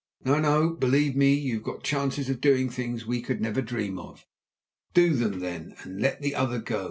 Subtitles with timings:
[0.25, 0.71] No, no!
[0.71, 4.25] Believe me, you've got chances of doing things we could never dream of.
[4.95, 6.79] Do them, then, and let the other go.